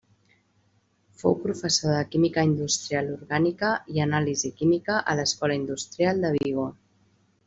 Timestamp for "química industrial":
2.15-3.11